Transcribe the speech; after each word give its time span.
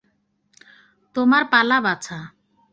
তোমার 1.15 1.43
পালা, 1.45 1.77
বাছা। 1.81 2.19